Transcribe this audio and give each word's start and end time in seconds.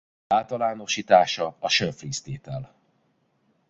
Általánosítása 0.27 1.55
a 1.59 1.69
Schönflies-tétel. 1.69 2.75